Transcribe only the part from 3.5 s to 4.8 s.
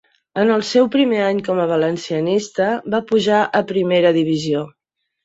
a Primera divisió.